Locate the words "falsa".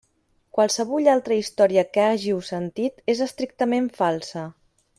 4.01-4.49